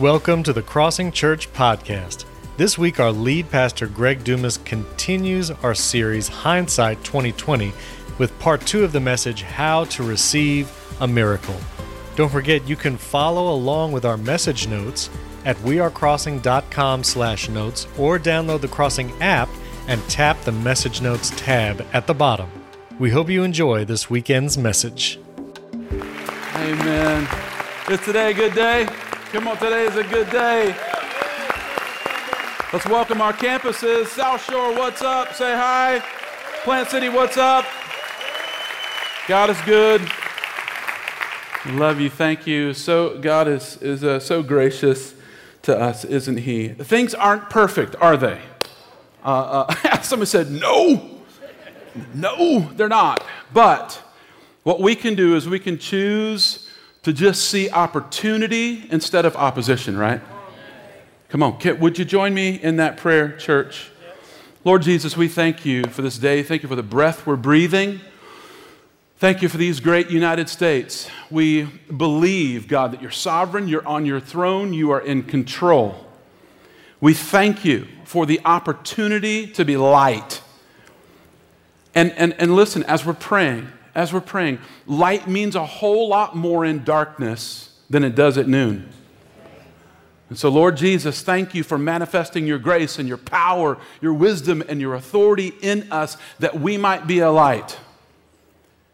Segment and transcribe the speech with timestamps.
[0.00, 2.26] Welcome to the Crossing Church podcast.
[2.58, 7.72] This week, our lead pastor, Greg Dumas, continues our series, Hindsight 2020,
[8.18, 11.56] with part two of the message, How to Receive a Miracle.
[12.14, 15.08] Don't forget, you can follow along with our message notes
[15.46, 19.48] at wearecrossing.com slash notes or download the Crossing app
[19.88, 22.50] and tap the Message Notes tab at the bottom.
[22.98, 25.18] We hope you enjoy this weekend's message.
[26.54, 27.26] Amen.
[27.88, 28.86] Is today a good day?
[29.32, 30.68] Come on, today is a good day.
[32.72, 34.06] Let's welcome our campuses.
[34.06, 35.34] South Shore, what's up?
[35.34, 36.00] Say hi.
[36.62, 37.66] Plant City, what's up?
[39.26, 40.00] God is good.
[41.66, 42.08] Love you.
[42.08, 42.72] Thank you.
[42.72, 45.14] So God is is uh, so gracious
[45.62, 46.68] to us, isn't He?
[46.68, 48.40] Things aren't perfect, are they?
[49.24, 51.18] Uh, uh, somebody said no.
[52.14, 53.24] No, they're not.
[53.52, 54.00] But
[54.62, 56.65] what we can do is we can choose
[57.06, 60.20] to just see opportunity instead of opposition, right?
[61.28, 63.92] Come on, would you join me in that prayer, church?
[64.64, 66.42] Lord Jesus, we thank you for this day.
[66.42, 68.00] Thank you for the breath we're breathing.
[69.18, 71.08] Thank you for these great United States.
[71.30, 76.08] We believe, God, that you're sovereign, you're on your throne, you are in control.
[77.00, 80.42] We thank you for the opportunity to be light.
[81.94, 86.36] And, and, and listen, as we're praying, as we're praying, light means a whole lot
[86.36, 88.88] more in darkness than it does at noon.
[90.28, 94.62] And so, Lord Jesus, thank you for manifesting your grace and your power, your wisdom,
[94.68, 97.78] and your authority in us that we might be a light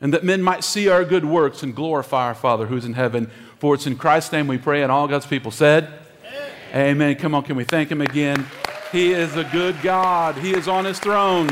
[0.00, 3.30] and that men might see our good works and glorify our Father who's in heaven.
[3.58, 5.92] For it's in Christ's name we pray, and all God's people said,
[6.24, 6.50] Amen.
[6.74, 7.14] Amen.
[7.16, 8.46] Come on, can we thank Him again?
[8.92, 11.48] He is a good God, He is on His throne.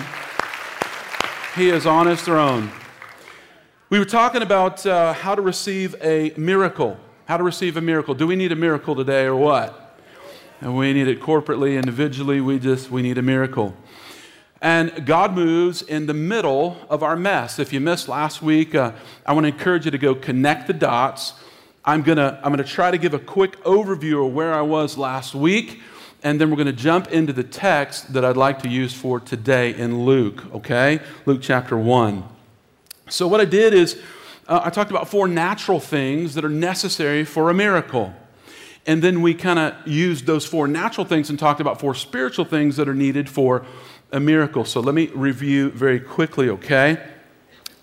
[1.56, 2.70] He is on His throne.
[3.91, 6.96] We were talking about uh, how to receive a miracle.
[7.24, 8.14] How to receive a miracle.
[8.14, 9.98] Do we need a miracle today or what?
[10.60, 12.40] And we need it corporately, individually.
[12.40, 13.74] We just we need a miracle.
[14.62, 17.58] And God moves in the middle of our mess.
[17.58, 18.92] If you missed last week, uh,
[19.27, 21.34] I want to encourage you to go connect the dots.
[21.84, 25.34] I'm gonna I'm gonna try to give a quick overview of where I was last
[25.34, 25.80] week,
[26.22, 29.74] and then we're gonna jump into the text that I'd like to use for today
[29.74, 30.45] in Luke.
[30.55, 32.22] Okay, Luke chapter one.
[33.10, 34.00] So, what I did is
[34.46, 38.14] uh, I talked about four natural things that are necessary for a miracle.
[38.86, 42.44] And then we kind of used those four natural things and talked about four spiritual
[42.44, 43.66] things that are needed for
[44.10, 44.64] a miracle.
[44.64, 47.04] So, let me review very quickly, okay?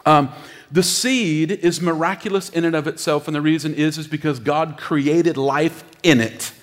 [0.05, 0.31] Um,
[0.71, 4.77] the seed is miraculous in and of itself, and the reason is, is because God
[4.77, 6.53] created life in it.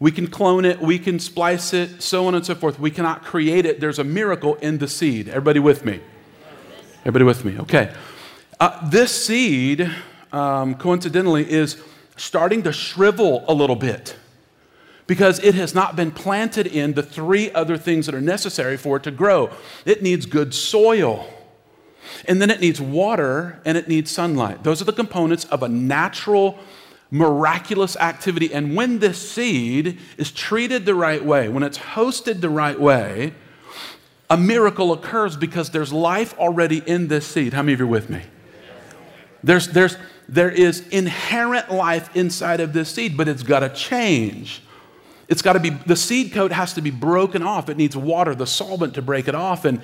[0.00, 2.78] We can clone it, we can splice it, so on and so forth.
[2.78, 3.80] We cannot create it.
[3.80, 5.28] There's a miracle in the seed.
[5.28, 6.00] Everybody with me?
[7.00, 7.58] Everybody with me?
[7.60, 7.92] Okay.
[8.58, 9.88] Uh, this seed,
[10.32, 11.80] um, coincidentally, is
[12.16, 14.16] starting to shrivel a little bit
[15.06, 18.96] because it has not been planted in the three other things that are necessary for
[18.96, 19.50] it to grow.
[19.86, 21.32] It needs good soil,
[22.26, 24.64] and then it needs water, and it needs sunlight.
[24.64, 26.58] Those are the components of a natural,
[27.12, 28.52] miraculous activity.
[28.52, 33.34] And when this seed is treated the right way, when it's hosted the right way,
[34.30, 37.52] a miracle occurs because there's life already in this seed.
[37.54, 38.22] How many of you are with me?
[39.42, 39.96] There's, there's,
[40.28, 44.62] there is inherent life inside of this seed, but it's got to change.
[45.28, 47.68] It's got to be, the seed coat has to be broken off.
[47.68, 49.64] It needs water, the solvent to break it off.
[49.64, 49.80] And,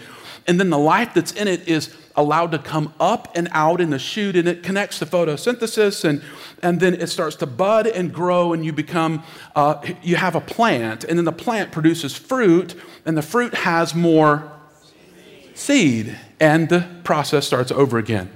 [0.46, 3.90] and then the life that's in it is allowed to come up and out in
[3.90, 6.22] the shoot, and it connects to photosynthesis, and,
[6.62, 9.22] and then it starts to bud and grow, and you become,
[9.56, 12.74] uh, you have a plant, and then the plant produces fruit,
[13.04, 14.50] and the fruit has more
[15.54, 18.30] seed, and the process starts over again.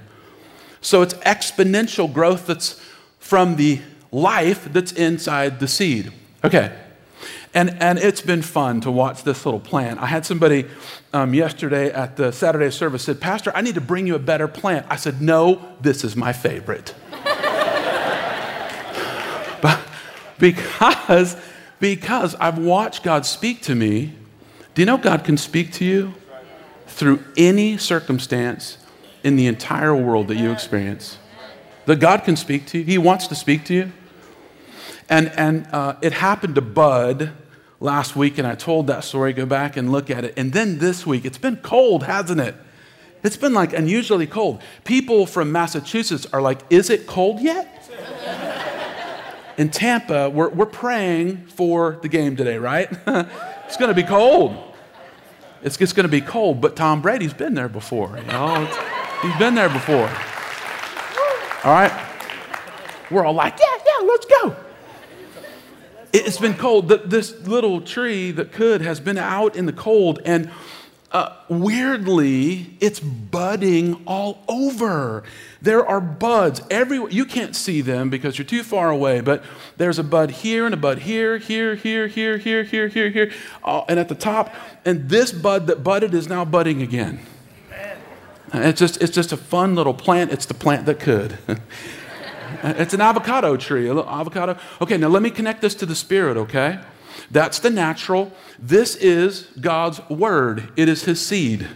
[0.80, 2.80] So it's exponential growth that's
[3.18, 3.80] from the
[4.10, 6.12] life that's inside the seed.
[6.42, 6.76] Okay.
[7.54, 10.00] And, and it's been fun to watch this little plant.
[10.00, 10.66] I had somebody
[11.12, 14.46] um, yesterday at the Saturday service said, Pastor, I need to bring you a better
[14.48, 14.86] plant.
[14.90, 16.94] I said, No, this is my favorite.
[19.62, 19.80] but
[20.38, 21.36] because,
[21.80, 24.14] because I've watched God speak to me.
[24.74, 26.14] Do you know God can speak to you
[26.86, 28.78] through any circumstance
[29.24, 31.18] in the entire world that you experience?
[31.86, 32.84] That God can speak to you.
[32.84, 33.92] He wants to speak to you.
[35.08, 37.32] And, and uh, it happened to Bud
[37.80, 39.32] last week, and I told that story.
[39.32, 40.34] Go back and look at it.
[40.36, 42.54] And then this week, it's been cold, hasn't it?
[43.22, 44.62] It's been like unusually cold.
[44.84, 47.74] People from Massachusetts are like, Is it cold yet?
[49.56, 52.88] In Tampa, we're, we're praying for the game today, right?
[53.66, 54.56] it's going to be cold.
[55.62, 58.16] It's just going to be cold, but Tom Brady's been there before.
[58.16, 58.64] You know,
[59.20, 60.08] he's been there before.
[61.64, 61.92] All right?
[63.10, 64.56] We're all like, Yeah, yeah, let's go.
[66.12, 66.88] It's been cold.
[66.88, 70.50] This little tree that could has been out in the cold, and
[71.10, 75.22] uh, weirdly, it's budding all over.
[75.62, 77.10] There are buds everywhere.
[77.10, 79.42] You can't see them because you're too far away, but
[79.78, 83.32] there's a bud here and a bud here, here, here, here, here, here, here, here,
[83.64, 84.54] uh, and at the top.
[84.84, 87.20] And this bud that budded is now budding again.
[88.52, 90.30] It's just, it's just a fun little plant.
[90.30, 91.38] It's the plant that could.
[92.62, 94.58] Uh, it's an avocado tree, a little avocado.
[94.80, 96.80] Okay, now let me connect this to the spirit, okay?
[97.30, 98.32] That's the natural.
[98.58, 101.68] This is God's word, it is his seed.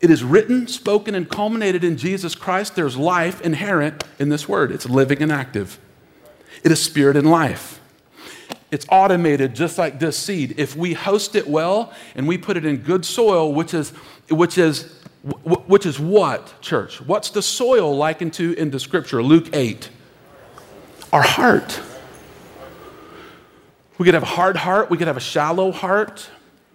[0.00, 2.74] It is written, spoken, and culminated in Jesus Christ.
[2.74, 4.72] There's life inherent in this word.
[4.72, 5.78] It's living and active.
[6.64, 7.80] It is spirit and life.
[8.70, 10.54] It's automated just like this seed.
[10.56, 13.90] If we host it well and we put it in good soil, which is,
[14.30, 17.00] which is, which is what, church?
[17.00, 19.22] What's the soil likened to in the scripture?
[19.22, 19.90] Luke 8.
[21.12, 21.80] Our heart.
[23.98, 26.30] We could have a hard heart, we could have a shallow heart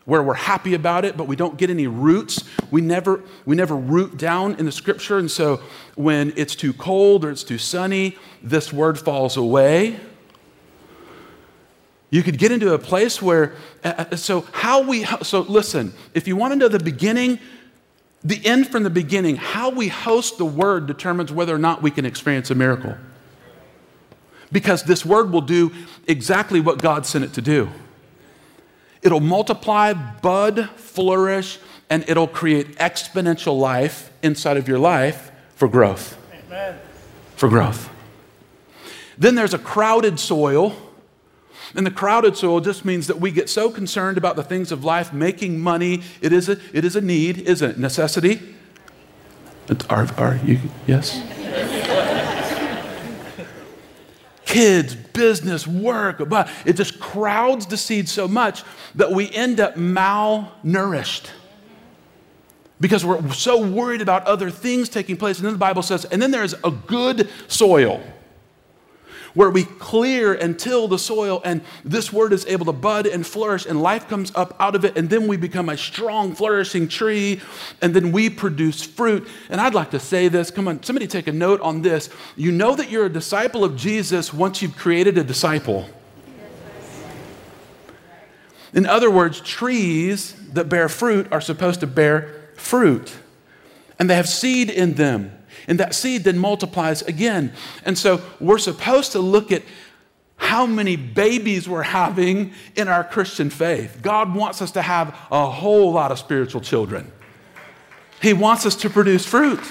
[0.06, 2.44] where we're happy about it, but we don't get any roots.
[2.70, 5.18] We never, we never root down in the scripture.
[5.18, 5.62] And so
[5.96, 10.00] when it's too cold or it's too sunny, this word falls away.
[12.12, 16.36] You could get into a place where, uh, so how we, so listen, if you
[16.36, 17.40] want to know the beginning,
[18.26, 21.92] the end from the beginning, how we host the word determines whether or not we
[21.92, 22.98] can experience a miracle
[24.52, 25.72] because this word will do
[26.08, 27.70] exactly what God sent it to do.
[29.04, 36.18] It'll multiply, bud, flourish, and it'll create exponential life inside of your life for growth.
[36.48, 36.80] Amen.
[37.36, 37.92] For growth.
[39.20, 40.76] Then there's a crowded soil.
[41.74, 44.84] And the crowded soil just means that we get so concerned about the things of
[44.84, 46.04] life, making money.
[46.22, 47.80] It is a, it is a need, isn't it?
[47.80, 48.56] Necessity?
[49.90, 50.60] Are, are you?
[50.86, 51.22] Yes?
[54.56, 58.64] kids, business, work, but it just crowds the seed so much
[58.96, 61.30] that we end up malnourished
[62.80, 65.40] because we're so worried about other things taking place.
[65.40, 68.02] And then the Bible says, and then there's a good soil
[69.36, 73.28] where we clear and till the soil, and this word is able to bud and
[73.28, 76.88] flourish, and life comes up out of it, and then we become a strong, flourishing
[76.88, 77.40] tree,
[77.82, 79.28] and then we produce fruit.
[79.50, 82.10] And I'd like to say this come on, somebody take a note on this.
[82.36, 85.88] You know that you're a disciple of Jesus once you've created a disciple.
[88.74, 93.14] In other words, trees that bear fruit are supposed to bear fruit,
[94.00, 95.32] and they have seed in them.
[95.68, 97.54] And that seed then multiplies again.
[97.84, 99.64] And so we're supposed to look at
[100.38, 104.00] how many babies we're having in our Christian faith.
[104.02, 107.12] God wants us to have a whole lot of spiritual children,
[108.22, 109.62] He wants us to produce fruit.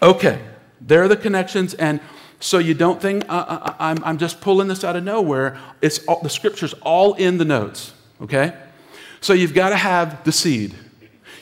[0.00, 0.40] Okay,
[0.80, 1.74] there are the connections.
[1.74, 2.00] And
[2.38, 5.58] so you don't think uh, uh, uh I'm, I'm just pulling this out of nowhere.
[5.82, 8.54] It's all, the scripture's all in the notes, okay?
[9.20, 10.74] So you've got to have the seed.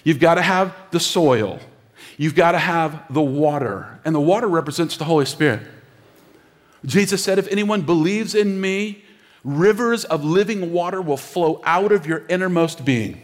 [0.06, 1.58] You've got to have the soil.
[2.16, 3.98] You've got to have the water.
[4.04, 5.62] And the water represents the Holy Spirit.
[6.84, 9.02] Jesus said, If anyone believes in me,
[9.42, 13.20] rivers of living water will flow out of your innermost being.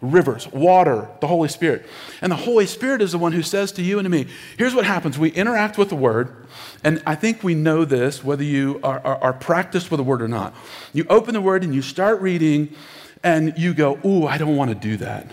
[0.00, 1.84] Rivers, water, the Holy Spirit.
[2.22, 4.74] And the Holy Spirit is the one who says to you and to me, here's
[4.74, 5.18] what happens.
[5.18, 6.46] We interact with the Word,
[6.82, 10.22] and I think we know this, whether you are, are, are practiced with the Word
[10.22, 10.54] or not.
[10.94, 12.74] You open the Word and you start reading,
[13.22, 15.30] and you go, Ooh, I don't want to do that.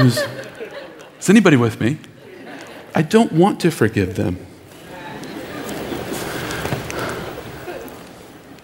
[0.00, 0.22] Is,
[1.28, 1.98] anybody with me?
[2.94, 4.44] I don't want to forgive them.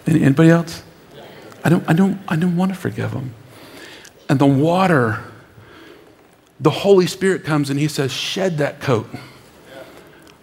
[0.07, 0.83] Anybody else?
[1.63, 3.33] I don't, I don't, I don't want to forgive them.
[4.27, 5.23] And the water,
[6.59, 9.07] the Holy Spirit comes and He says, shed that coat.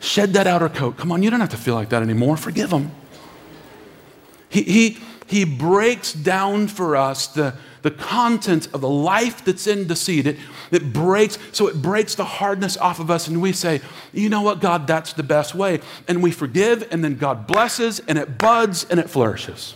[0.00, 0.97] Shed that outer coat.
[0.97, 2.37] Come on, you don't have to feel like that anymore.
[2.37, 2.92] Forgive them.
[4.49, 9.87] He, he, he breaks down for us the, the content of the life that's in
[9.87, 10.26] the seed.
[10.26, 10.38] It,
[10.70, 13.80] it breaks, so it breaks the hardness off of us, and we say,
[14.12, 15.80] you know what, God, that's the best way.
[16.08, 19.75] And we forgive, and then God blesses, and it buds, and it flourishes.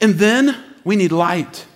[0.00, 1.66] And then we need light.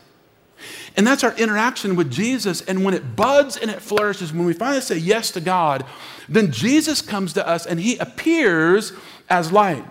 [0.96, 2.60] And that's our interaction with Jesus.
[2.62, 5.84] And when it buds and it flourishes, when we finally say yes to God,
[6.28, 8.92] then Jesus comes to us and he appears
[9.28, 9.84] as light.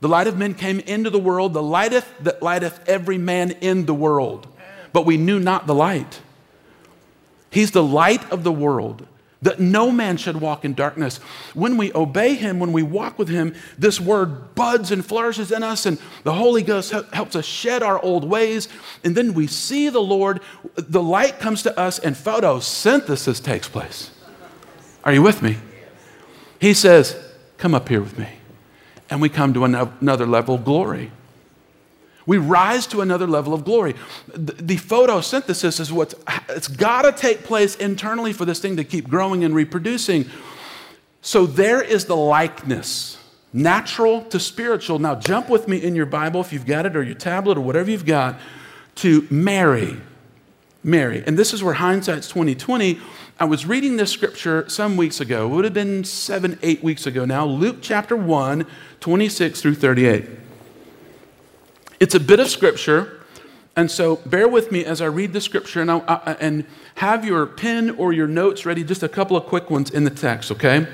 [0.00, 3.86] The light of men came into the world, the lighteth that lighteth every man in
[3.86, 4.46] the world.
[4.92, 6.20] But we knew not the light.
[7.50, 9.06] He's the light of the world,
[9.40, 11.18] that no man should walk in darkness.
[11.54, 15.62] When we obey him, when we walk with him, this word buds and flourishes in
[15.62, 18.68] us, and the Holy Ghost helps us shed our old ways.
[19.04, 20.40] And then we see the Lord,
[20.74, 24.10] the light comes to us, and photosynthesis takes place.
[25.04, 25.56] Are you with me?
[26.60, 27.16] He says,
[27.58, 28.28] Come up here with me.
[29.10, 31.10] And we come to another level of glory.
[32.26, 33.94] We rise to another level of glory.
[34.34, 36.14] The photosynthesis is what's
[36.48, 40.28] it's got to take place internally for this thing to keep growing and reproducing.
[41.22, 43.18] So there is the likeness,
[43.52, 44.98] natural to spiritual.
[44.98, 47.60] Now jump with me in your Bible if you've got it or your tablet or
[47.60, 48.40] whatever you've got
[48.96, 49.96] to Mary.
[50.82, 51.22] Mary.
[51.26, 53.00] And this is where hindsight's 2020.
[53.38, 55.44] I was reading this scripture some weeks ago.
[55.44, 57.44] It would have been seven, eight weeks ago now.
[57.44, 58.66] Luke chapter 1,
[59.00, 60.26] 26 through 38.
[62.00, 63.20] It's a bit of scripture,
[63.76, 66.64] and so bear with me as I read the scripture and, I, and
[66.94, 70.10] have your pen or your notes ready, just a couple of quick ones in the
[70.10, 70.86] text, okay?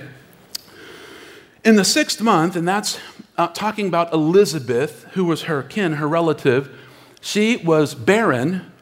[1.65, 2.99] In the sixth month, and that's
[3.39, 6.77] uh, talking about Elizabeth, who was her kin, her relative,
[7.21, 8.73] she was barren,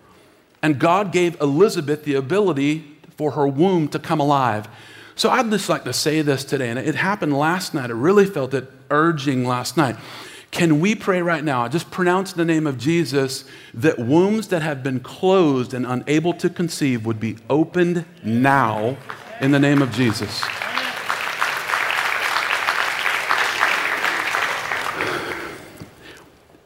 [0.62, 2.89] and God gave Elizabeth the ability
[3.20, 4.66] for her womb to come alive.
[5.14, 7.90] So I'd just like to say this today, and it happened last night.
[7.90, 9.96] I really felt it urging last night.
[10.50, 11.68] Can we pray right now?
[11.68, 16.48] Just pronounce the name of Jesus that wombs that have been closed and unable to
[16.48, 18.96] conceive would be opened now
[19.38, 20.42] in the name of Jesus.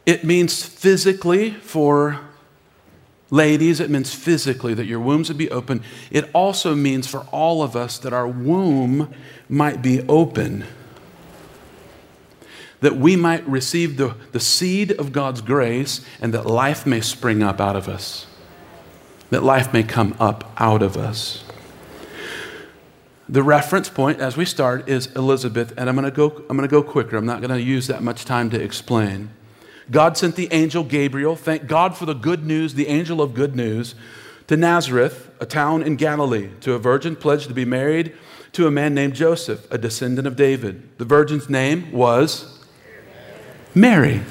[0.06, 2.20] It means physically for
[3.34, 5.82] ladies, it means physically that your wombs would be open.
[6.10, 9.12] It also means for all of us that our womb
[9.48, 10.64] might be open
[12.84, 17.42] that we might receive the, the seed of God's grace and that life may spring
[17.42, 18.26] up out of us,
[19.30, 21.44] that life may come up out of us.
[23.26, 26.68] The reference point as we start is Elizabeth, and I'm going to go, I'm going
[26.68, 27.16] to go quicker.
[27.16, 29.30] I'm not going to use that much time to explain.
[29.90, 33.54] God sent the angel Gabriel, thank God for the good news, the angel of good
[33.54, 33.94] news,
[34.46, 38.14] to Nazareth, a town in Galilee, to a virgin pledged to be married
[38.52, 40.96] to a man named Joseph, a descendant of David.
[40.98, 42.64] The virgin's name was
[43.74, 44.22] Mary.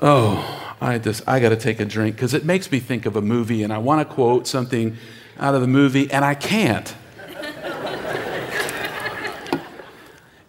[0.00, 3.14] Oh, I just I got to take a drink because it makes me think of
[3.14, 4.96] a movie, and I want to quote something
[5.38, 6.94] out of the movie, and I can't.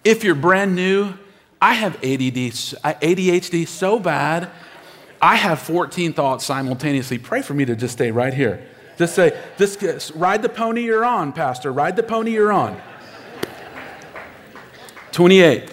[0.05, 1.13] if you're brand new,
[1.61, 2.37] I have ADD,
[3.01, 4.49] ADHD so bad,
[5.21, 7.17] I have 14 thoughts simultaneously.
[7.17, 8.67] Pray for me to just stay right here.
[8.97, 11.71] Just say, just ride the pony you're on, Pastor.
[11.71, 12.79] Ride the pony you're on.
[15.11, 15.71] 28.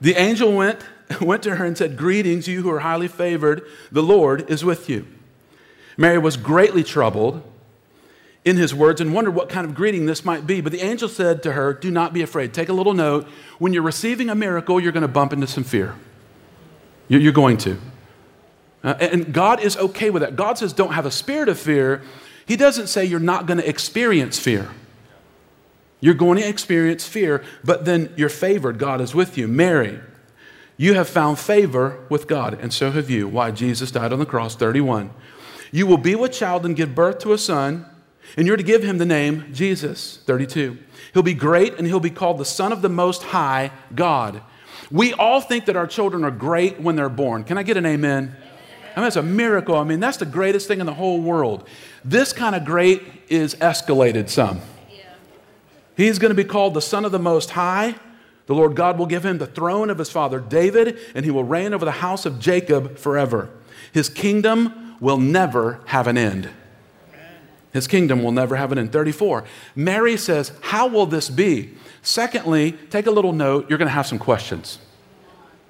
[0.00, 0.80] The angel went,
[1.20, 4.88] went to her and said, Greetings, you who are highly favored, the Lord is with
[4.88, 5.06] you.
[5.96, 7.42] Mary was greatly troubled
[8.46, 10.60] in his words and wondered what kind of greeting this might be.
[10.60, 12.54] But the angel said to her, Do not be afraid.
[12.54, 13.26] Take a little note.
[13.58, 15.96] When you're receiving a miracle, you're going to bump into some fear.
[17.08, 17.76] You're going to.
[18.84, 20.36] Uh, and God is okay with that.
[20.36, 22.02] God says, Don't have a spirit of fear.
[22.46, 24.70] He doesn't say you're not going to experience fear.
[25.98, 28.78] You're going to experience fear, but then you're favored.
[28.78, 29.48] God is with you.
[29.48, 29.98] Mary,
[30.76, 33.26] you have found favor with God, and so have you.
[33.26, 33.50] Why?
[33.50, 35.10] Jesus died on the cross, 31.
[35.72, 37.86] You will be with child and give birth to a son,
[38.36, 40.78] and you're to give him the name Jesus, 32.
[41.12, 44.42] He'll be great, and he'll be called the Son of the Most High God.
[44.90, 47.44] We all think that our children are great when they're born.
[47.44, 48.36] Can I get an amen?
[48.94, 49.76] I mean, that's a miracle.
[49.76, 51.68] I mean, that's the greatest thing in the whole world.
[52.04, 54.60] This kind of great is escalated some.
[55.96, 57.96] He's going to be called the Son of the Most High.
[58.46, 61.44] The Lord God will give him the throne of his father David, and he will
[61.44, 63.50] reign over the house of Jacob forever.
[63.92, 66.50] His kingdom will never have an end.
[67.76, 68.90] His kingdom will never have an end.
[68.90, 69.44] 34.
[69.74, 71.74] Mary says, How will this be?
[72.00, 74.78] Secondly, take a little note, you're going to have some questions.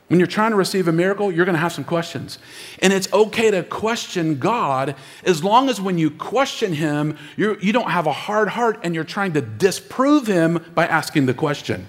[0.07, 2.39] When you're trying to receive a miracle, you're going to have some questions.
[2.81, 4.95] And it's okay to question God
[5.25, 8.79] as long as when you question Him, you're, you do not have a hard heart
[8.85, 11.89] and you're trying to disprove Him by asking the question.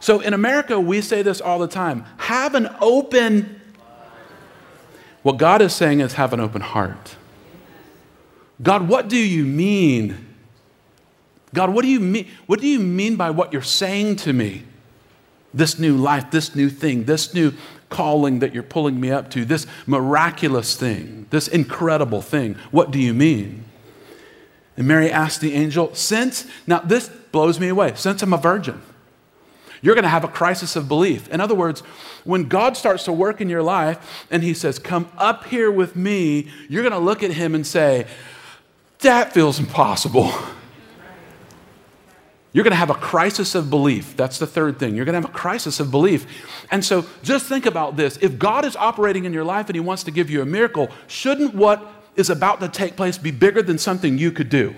[0.00, 3.58] So in America, we say this all the time have an open.
[5.22, 7.16] What God is saying is have an open heart.
[8.62, 10.26] God, what do you mean?
[11.54, 12.28] God, what do you mean?
[12.46, 14.64] What do you mean by what you're saying to me?
[15.54, 17.52] this new life, this new thing, this new
[17.88, 22.54] calling that you're pulling me up to, this miraculous thing, this incredible thing.
[22.70, 23.64] What do you mean?
[24.76, 28.82] And Mary asked the angel, Since, now this blows me away, since I'm a virgin,
[29.80, 31.28] you're going to have a crisis of belief.
[31.28, 31.80] In other words,
[32.24, 35.96] when God starts to work in your life and He says, Come up here with
[35.96, 38.06] me, you're going to look at Him and say,
[39.00, 40.32] That feels impossible.
[42.52, 44.16] You're going to have a crisis of belief.
[44.16, 44.96] That's the third thing.
[44.96, 46.26] You're going to have a crisis of belief.
[46.70, 48.18] And so just think about this.
[48.20, 50.88] If God is operating in your life and He wants to give you a miracle,
[51.06, 51.86] shouldn't what
[52.16, 54.74] is about to take place be bigger than something you could do?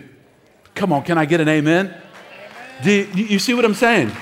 [0.74, 1.86] Come on, can I get an amen?
[1.86, 2.02] amen.
[2.82, 4.12] Do you, you see what I'm saying?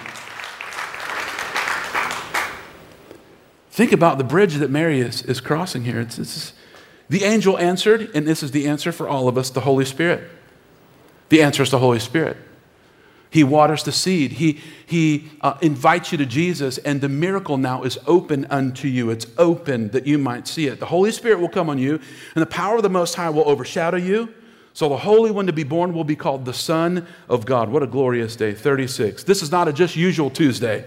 [3.70, 6.00] Think about the bridge that Mary is, is crossing here.
[6.00, 6.52] It's, it's,
[7.08, 10.28] the angel answered, and this is the answer for all of us the Holy Spirit.
[11.30, 12.36] The answer is the Holy Spirit.
[13.30, 14.32] He waters the seed.
[14.32, 19.10] He, he uh, invites you to Jesus, and the miracle now is open unto you.
[19.10, 20.80] It's open that you might see it.
[20.80, 22.00] The Holy Spirit will come on you,
[22.34, 24.32] and the power of the Most High will overshadow you.
[24.72, 27.68] So the Holy One to be born will be called the Son of God.
[27.68, 28.54] What a glorious day.
[28.54, 29.24] 36.
[29.24, 30.84] This is not a just usual Tuesday.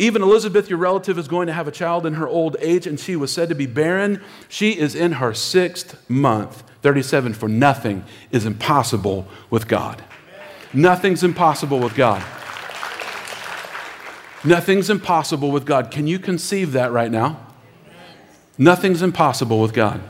[0.00, 2.98] Even Elizabeth, your relative, is going to have a child in her old age, and
[2.98, 4.22] she was said to be barren.
[4.48, 6.62] She is in her sixth month.
[6.80, 7.34] 37.
[7.34, 10.02] For nothing is impossible with God.
[10.72, 12.24] Nothing's impossible with God.
[14.42, 15.90] Nothing's impossible with God.
[15.90, 17.38] Can you conceive that right now?
[18.56, 20.00] Nothing's impossible with God.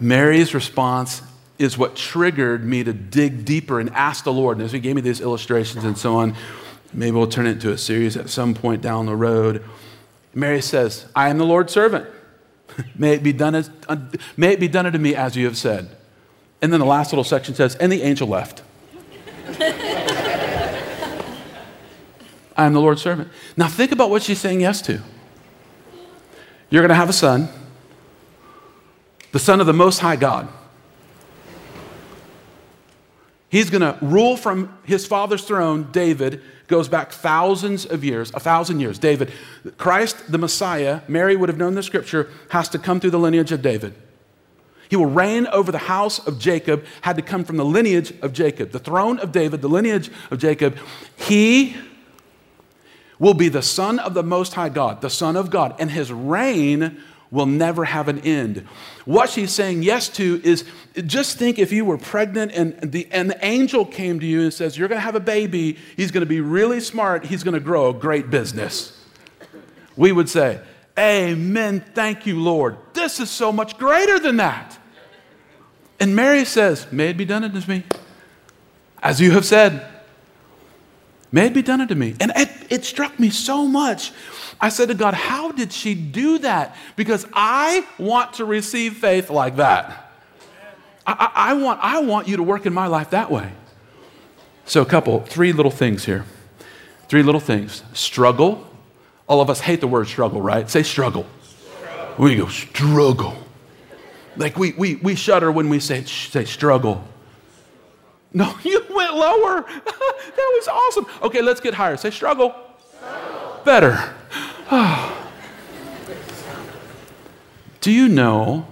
[0.00, 1.20] Mary's response
[1.58, 4.56] is what triggered me to dig deeper and ask the Lord.
[4.56, 6.34] And as He gave me these illustrations and so on,
[6.92, 9.64] maybe we'll turn it into a series at some point down the road.
[10.34, 12.06] Mary says, I am the Lord's servant.
[12.94, 13.96] may, it be done as, uh,
[14.36, 15.96] may it be done unto me as you have said.
[16.62, 18.62] And then the last little section says, and the angel left.
[22.56, 23.30] I am the Lord's servant.
[23.56, 25.00] Now think about what she's saying yes to.
[26.68, 27.48] You're going to have a son,
[29.32, 30.48] the son of the Most High God.
[33.48, 38.40] He's going to rule from his father's throne, David, goes back thousands of years, a
[38.40, 38.98] thousand years.
[38.98, 39.30] David,
[39.76, 43.52] Christ, the Messiah, Mary would have known the scripture, has to come through the lineage
[43.52, 43.94] of David.
[44.88, 48.32] He will reign over the house of Jacob, had to come from the lineage of
[48.32, 48.70] Jacob.
[48.70, 50.78] The throne of David, the lineage of Jacob.
[51.16, 51.76] He
[53.18, 56.10] will be the Son of the Most High God, the Son of God, and his
[56.10, 57.00] reign
[57.30, 58.66] will never have an end.
[59.04, 60.64] What she's saying yes to is
[61.06, 64.52] just think if you were pregnant and the, and the angel came to you and
[64.52, 67.54] says, You're going to have a baby, he's going to be really smart, he's going
[67.54, 68.96] to grow a great business.
[69.96, 70.60] We would say,
[70.98, 72.76] Amen, thank you, Lord.
[72.92, 74.78] This is so much greater than that.
[76.00, 77.84] And Mary says, May it be done unto me,
[79.02, 79.86] as you have said.
[81.32, 82.16] May it be done unto me.
[82.20, 84.12] And it, it struck me so much.
[84.60, 86.76] I said to God, How did she do that?
[86.96, 90.12] Because I want to receive faith like that.
[91.06, 93.52] I, I, I, want, I want you to work in my life that way.
[94.66, 96.24] So, a couple, three little things here.
[97.08, 97.82] Three little things.
[97.92, 98.66] Struggle.
[99.26, 100.68] All of us hate the word struggle, right?
[100.68, 101.26] Say struggle.
[101.42, 102.14] struggle.
[102.24, 103.36] We go, struggle.
[104.36, 107.04] Like we, we, we shudder when we say, say struggle.
[108.32, 109.62] No, you went lower.
[109.62, 111.06] that was awesome.
[111.22, 111.96] Okay, let's get higher.
[111.96, 112.54] Say struggle.
[112.98, 113.60] struggle.
[113.64, 114.14] Better.
[117.80, 118.66] Do you know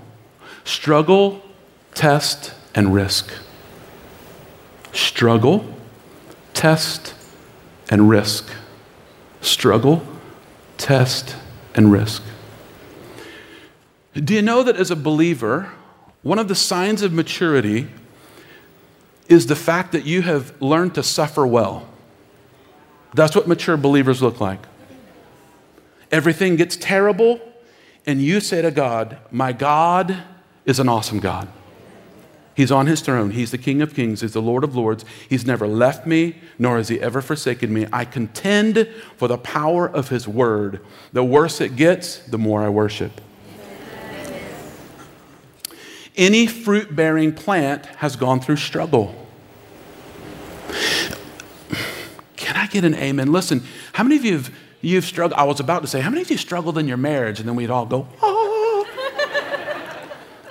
[0.64, 1.42] struggle,
[1.94, 3.32] test, and risk?
[4.92, 5.64] Struggle,
[6.52, 7.14] test,
[7.88, 8.50] and risk.
[9.40, 10.06] Struggle,
[10.76, 11.36] test,
[11.74, 12.22] and risk.
[14.14, 15.70] Do you know that as a believer,
[16.22, 17.88] one of the signs of maturity
[19.28, 21.86] is the fact that you have learned to suffer well?
[23.14, 24.60] That's what mature believers look like.
[26.10, 27.40] Everything gets terrible,
[28.06, 30.16] and you say to God, My God
[30.64, 31.48] is an awesome God.
[32.54, 33.30] He's on his throne.
[33.30, 34.22] He's the King of Kings.
[34.22, 35.04] He's the Lord of Lords.
[35.28, 37.86] He's never left me, nor has he ever forsaken me.
[37.92, 40.84] I contend for the power of his word.
[41.12, 43.20] The worse it gets, the more I worship.
[46.18, 49.14] Any fruit bearing plant has gone through struggle.
[52.34, 53.30] Can I get an amen?
[53.30, 54.50] Listen, how many of you have
[54.80, 55.38] you've struggled?
[55.38, 57.38] I was about to say, how many of you struggled in your marriage?
[57.38, 58.84] And then we'd all go, oh.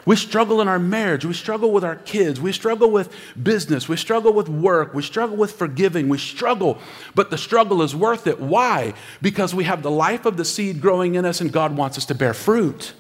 [0.05, 1.25] we struggle in our marriage.
[1.25, 2.39] We struggle with our kids.
[2.39, 3.89] We struggle with business.
[3.89, 4.93] We struggle with work.
[4.93, 6.07] We struggle with forgiving.
[6.07, 6.77] We struggle,
[7.13, 8.39] but the struggle is worth it.
[8.39, 8.93] Why?
[9.21, 12.05] Because we have the life of the seed growing in us, and God wants us
[12.05, 12.93] to bear fruit.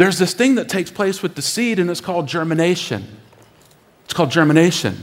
[0.00, 3.06] There's this thing that takes place with the seed, and it's called germination.
[4.06, 4.96] It's called germination.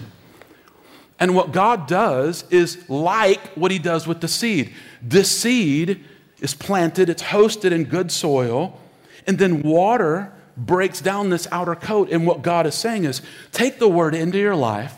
[1.19, 4.73] And what God does is like what He does with the seed.
[4.99, 6.03] This seed
[6.39, 8.81] is planted, it's hosted in good soil,
[9.27, 12.09] and then water breaks down this outer coat.
[12.09, 14.95] And what God is saying is take the word into your life,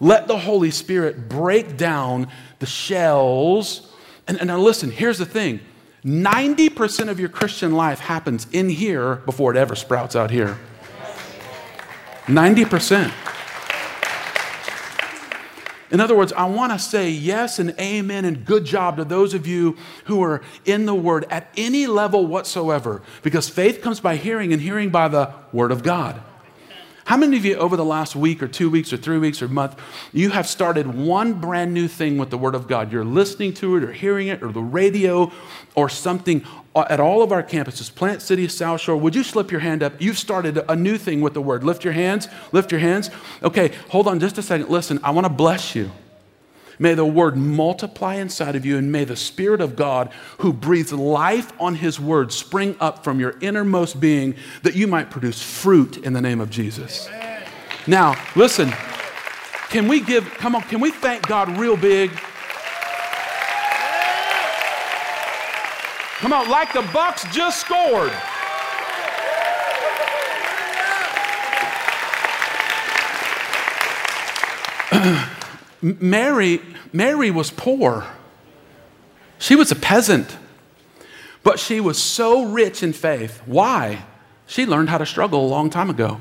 [0.00, 2.26] let the Holy Spirit break down
[2.58, 3.92] the shells.
[4.26, 5.60] And, and now, listen, here's the thing
[6.04, 10.58] 90% of your Christian life happens in here before it ever sprouts out here.
[12.26, 13.12] 90%.
[15.90, 19.34] In other words, I want to say yes and amen and good job to those
[19.34, 24.16] of you who are in the Word at any level whatsoever, because faith comes by
[24.16, 26.22] hearing and hearing by the Word of God.
[27.10, 29.48] How many of you over the last week or two weeks or three weeks or
[29.48, 29.76] month,
[30.12, 32.92] you have started one brand new thing with the Word of God?
[32.92, 35.32] You're listening to it or hearing it or the radio
[35.74, 36.46] or something
[36.76, 38.96] at all of our campuses, Plant City, South Shore.
[38.96, 39.94] Would you slip your hand up?
[40.00, 41.64] You've started a new thing with the Word.
[41.64, 42.28] Lift your hands.
[42.52, 43.10] Lift your hands.
[43.42, 44.68] Okay, hold on just a second.
[44.68, 45.90] Listen, I want to bless you.
[46.80, 50.94] May the word multiply inside of you, and may the Spirit of God, who breathes
[50.94, 55.98] life on his word, spring up from your innermost being that you might produce fruit
[55.98, 57.06] in the name of Jesus.
[57.08, 57.42] Amen.
[57.86, 58.72] Now, listen,
[59.68, 62.10] can we give, come on, can we thank God real big?
[66.20, 68.10] Come on, like the Bucs just scored.
[75.82, 76.60] Mary,
[76.92, 78.06] Mary was poor.
[79.38, 80.36] She was a peasant,
[81.42, 83.40] but she was so rich in faith.
[83.46, 84.04] Why?
[84.46, 86.20] She learned how to struggle a long time ago.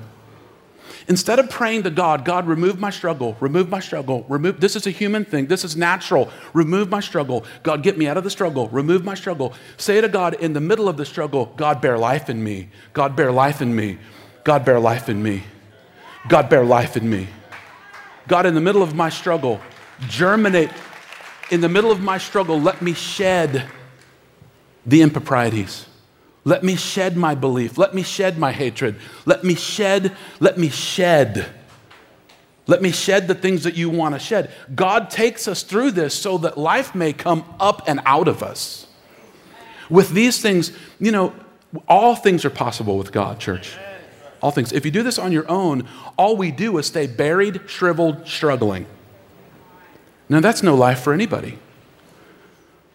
[1.09, 4.85] Instead of praying to God, God, remove my struggle, remove my struggle, remove, this is
[4.85, 7.43] a human thing, this is natural, remove my struggle.
[7.63, 9.53] God, get me out of the struggle, remove my struggle.
[9.77, 12.69] Say to God in the middle of the struggle, God, bear life in me.
[12.93, 13.97] God, bear life in me.
[14.43, 15.43] God, bear life in me.
[16.27, 17.27] God, bear life in me.
[18.29, 19.59] God, in the middle of my struggle,
[20.07, 20.69] germinate.
[21.51, 23.65] In the middle of my struggle, let me shed
[24.85, 25.87] the improprieties.
[26.45, 27.77] Let me shed my belief.
[27.77, 28.95] Let me shed my hatred.
[29.25, 31.47] Let me shed, let me shed.
[32.67, 34.51] Let me shed the things that you want to shed.
[34.75, 38.85] God takes us through this so that life may come up and out of us.
[39.89, 41.33] With these things, you know,
[41.87, 43.75] all things are possible with God, church.
[44.41, 44.71] All things.
[44.71, 48.85] If you do this on your own, all we do is stay buried, shriveled, struggling.
[50.29, 51.57] Now, that's no life for anybody.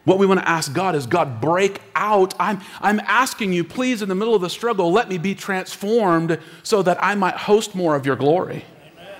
[0.05, 2.35] What we want to ask God is, God, break out.
[2.39, 6.39] I'm, I'm asking you, please, in the middle of the struggle, let me be transformed
[6.63, 8.65] so that I might host more of your glory.
[8.93, 9.15] Amen.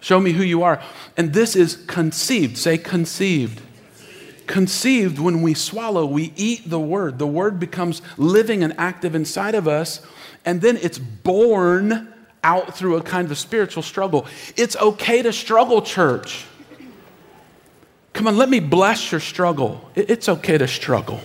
[0.00, 0.82] Show me who you are.
[1.16, 2.58] And this is conceived.
[2.58, 3.60] Say conceived.
[4.50, 7.20] Conceived when we swallow, we eat the word.
[7.20, 10.00] The word becomes living and active inside of us
[10.44, 14.26] and then it's born out through a kind of spiritual struggle.
[14.56, 16.46] It's okay to struggle, church.
[18.12, 19.88] Come on, let me bless your struggle.
[19.94, 21.20] It's okay to struggle.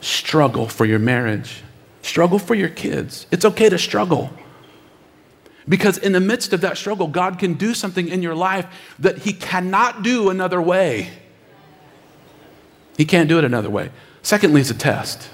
[0.00, 1.62] Struggle for your marriage,
[2.02, 3.26] struggle for your kids.
[3.32, 4.30] It's okay to struggle.
[5.68, 8.66] Because in the midst of that struggle, God can do something in your life
[9.00, 11.10] that He cannot do another way.
[12.98, 13.90] He can't do it another way.
[14.22, 15.30] Secondly, it's a test.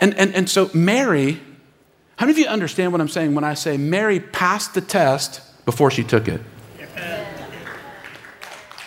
[0.00, 1.40] And, and, and so, Mary,
[2.16, 5.40] how many of you understand what I'm saying when I say Mary passed the test
[5.64, 6.40] before she took it?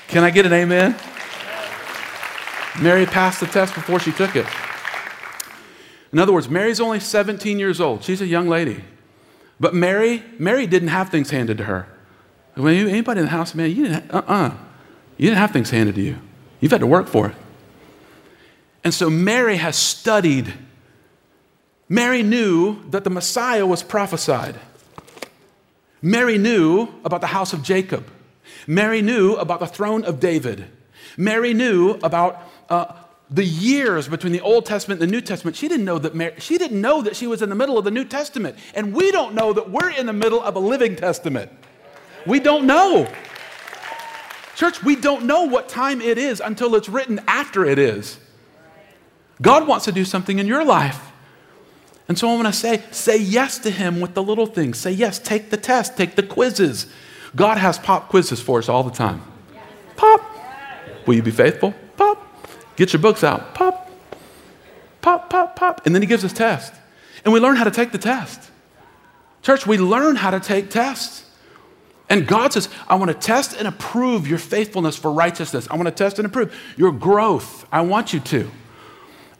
[0.09, 0.97] Can I get an amen?
[2.81, 4.45] Mary passed the test before she took it.
[6.11, 8.03] In other words, Mary's only 17 years old.
[8.03, 8.83] She's a young lady.
[9.57, 11.87] But Mary, Mary didn't have things handed to her.
[12.57, 14.51] Anybody in the house, man, you didn't, uh-uh.
[15.17, 16.17] You didn't have things handed to you.
[16.61, 17.35] You've had to work for it.
[18.83, 20.53] And so Mary has studied
[21.91, 24.57] Mary knew that the Messiah was prophesied.
[26.01, 28.07] Mary knew about the house of Jacob.
[28.65, 30.67] Mary knew about the throne of David.
[31.17, 32.93] Mary knew about uh,
[33.29, 35.57] the years between the Old Testament and the New Testament.
[35.57, 37.83] She didn't know that Mary, she didn't know that she was in the middle of
[37.83, 40.95] the New Testament, and we don't know that we're in the middle of a living
[40.95, 41.51] testament.
[42.25, 43.11] We don't know.
[44.61, 48.19] Church, we don't know what time it is until it's written after it is.
[49.41, 51.11] God wants to do something in your life.
[52.07, 54.77] And so I want to say, say yes to Him with the little things.
[54.77, 56.85] Say yes, take the test, take the quizzes.
[57.35, 59.23] God has pop quizzes for us all the time.
[59.95, 60.21] Pop.
[61.07, 61.73] Will you be faithful?
[61.97, 62.23] Pop.
[62.75, 63.55] Get your books out.
[63.55, 63.89] Pop.
[65.01, 65.87] Pop, pop, pop.
[65.87, 66.77] And then He gives us tests.
[67.25, 68.51] And we learn how to take the test.
[69.41, 71.25] Church, we learn how to take tests.
[72.11, 75.65] And God says, I want to test and approve your faithfulness for righteousness.
[75.71, 77.65] I want to test and approve your growth.
[77.71, 78.51] I want you to.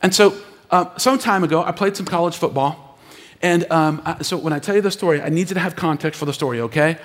[0.02, 2.98] And so uh, some time ago, I played some college football.
[3.42, 5.76] And um, I, so when I tell you the story, I need you to have
[5.76, 6.98] context for the story, okay?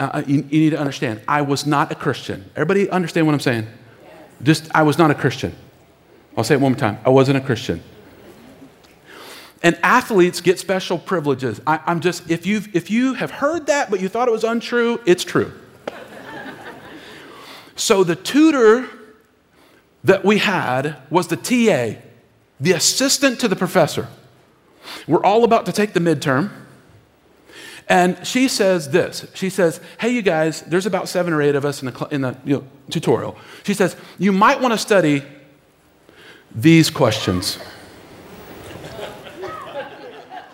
[0.00, 1.20] Uh, uh, you, you, need to understand.
[1.28, 2.50] I was not a Christian.
[2.56, 3.68] Everybody understand what I'm saying?
[4.42, 5.54] Just, I was not a Christian.
[6.36, 6.98] I'll say it one more time.
[7.06, 7.80] I wasn't a Christian.
[9.62, 11.60] And athletes get special privileges.
[11.66, 14.44] I, I'm just, if, you if you have heard that, but you thought it was
[14.44, 15.52] untrue, it's true.
[17.76, 18.88] so the tutor
[20.04, 22.00] that we had was the TA,
[22.58, 24.08] the assistant to the professor.
[25.06, 26.50] We're all about to take the midterm.
[27.88, 29.26] And she says this.
[29.34, 32.20] She says, Hey, you guys, there's about seven or eight of us in the, in
[32.22, 33.36] the you know, tutorial.
[33.64, 35.22] She says, You might want to study
[36.54, 37.58] these questions.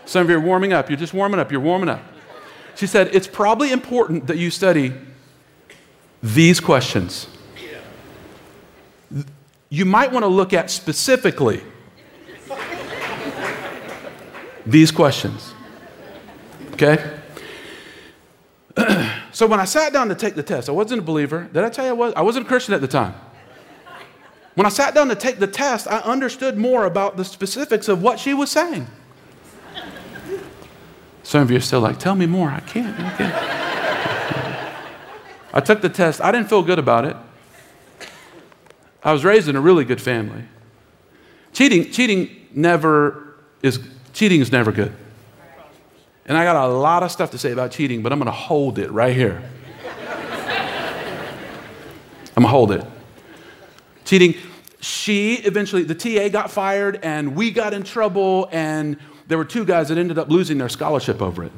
[0.08, 0.88] Some of you are warming up.
[0.88, 1.52] You're just warming up.
[1.52, 2.00] You're warming up.
[2.76, 4.94] She said, It's probably important that you study
[6.22, 7.28] these questions.
[9.68, 11.60] You might want to look at specifically
[14.64, 15.52] these questions.
[16.72, 17.18] Okay?
[19.32, 21.50] so when I sat down to take the test, I wasn't a believer.
[21.52, 22.14] Did I tell you I was?
[22.16, 23.14] I wasn't a Christian at the time.
[24.54, 28.00] When I sat down to take the test, I understood more about the specifics of
[28.00, 28.86] what she was saying.
[31.28, 32.48] Some of you are still like, tell me more.
[32.48, 32.98] I can't.
[32.98, 33.34] I can't.
[35.52, 36.22] I took the test.
[36.22, 37.14] I didn't feel good about it.
[39.04, 40.44] I was raised in a really good family.
[41.52, 43.78] Cheating, cheating never is
[44.14, 44.90] cheating is never good.
[46.24, 48.32] And I got a lot of stuff to say about cheating, but I'm going to
[48.32, 49.42] hold it right here.
[52.34, 52.86] I'm going to hold it.
[54.06, 54.34] Cheating,
[54.80, 58.96] she eventually, the TA got fired, and we got in trouble, and
[59.28, 61.52] there were two guys that ended up losing their scholarship over it.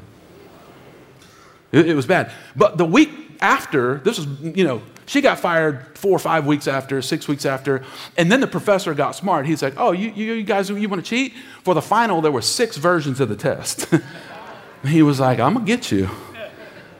[1.72, 2.32] It, it was bad.
[2.56, 6.68] But the week after, this was, you know, she got fired four or five weeks
[6.68, 7.82] after, six weeks after.
[8.16, 9.46] And then the professor got smart.
[9.46, 11.32] He's like, oh, you, you, you guys, you want to cheat?
[11.62, 13.92] For the final, there were six versions of the test.
[14.84, 16.08] he was like, I'm going to get you.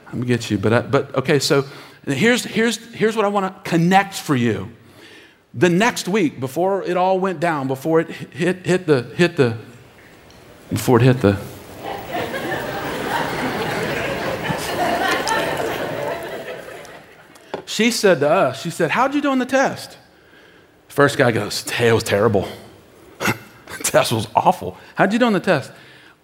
[0.07, 0.57] I'm going to get you.
[0.57, 1.65] But, uh, but okay, so
[2.05, 4.71] here's, here's, here's what I want to connect for you.
[5.53, 9.57] The next week, before it all went down, before it hit, hit, the, hit the,
[10.71, 11.37] before it hit the,
[17.65, 19.97] she said to us, she said, How'd you do on the test?
[20.87, 22.47] First guy goes, Hey, it was terrible.
[23.83, 24.77] test was awful.
[24.95, 25.71] How'd you do on the test?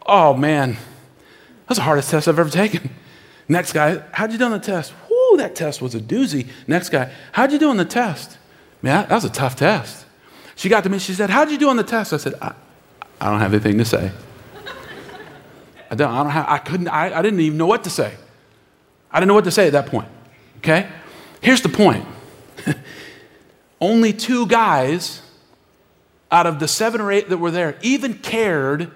[0.05, 0.77] Oh, man,
[1.67, 2.89] that's the hardest test I've ever taken.
[3.49, 4.93] Next guy, how'd you do on the test?
[5.09, 6.47] Whoo, that test was a doozy.
[6.67, 8.37] Next guy, how'd you do on the test?
[8.81, 10.05] Man, that was a tough test.
[10.55, 12.13] She got to me, she said, How'd you do on the test?
[12.13, 12.53] I said, I,
[13.19, 14.11] I don't have anything to say.
[15.89, 18.13] I don't, I don't have, I couldn't, I, I didn't even know what to say.
[19.11, 20.07] I didn't know what to say at that point.
[20.57, 20.89] Okay?
[21.41, 22.05] Here's the point
[23.81, 25.21] only two guys
[26.31, 28.91] out of the seven or eight that were there even cared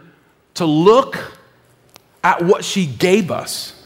[0.56, 1.38] to look
[2.24, 3.78] at what she gave us.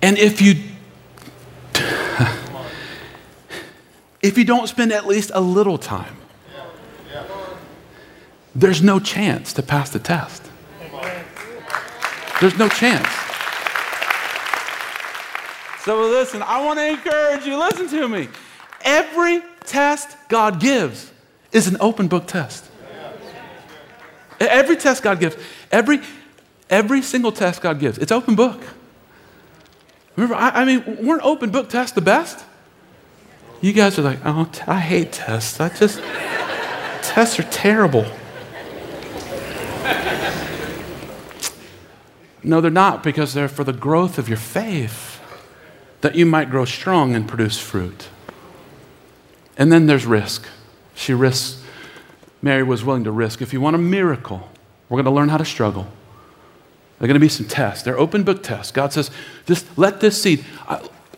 [0.00, 0.56] And if you
[4.24, 6.16] if you don't spend at least a little time,
[8.54, 10.42] there's no chance to pass the test.
[12.40, 13.06] There's no chance.
[15.84, 18.28] So listen, I want to encourage you, listen to me.
[18.80, 21.12] Every test God gives
[21.52, 22.64] is an open book test.
[24.40, 25.36] Every test God gives,
[25.70, 26.00] every,
[26.70, 28.62] every single test God gives, it's open book.
[30.16, 32.42] Remember, I, I mean, weren't open book tests the best?
[33.64, 35.58] You guys are like, oh, t- I hate tests.
[35.58, 35.98] I just,
[37.02, 38.04] tests are terrible.
[42.42, 45.18] No, they're not, because they're for the growth of your faith,
[46.02, 48.10] that you might grow strong and produce fruit.
[49.56, 50.46] And then there's risk.
[50.94, 51.64] She risks,
[52.42, 53.40] Mary was willing to risk.
[53.40, 54.46] If you want a miracle,
[54.90, 55.84] we're going to learn how to struggle.
[56.98, 57.82] There are going to be some tests.
[57.82, 58.72] They're open book tests.
[58.72, 59.10] God says,
[59.46, 60.44] just let this seed.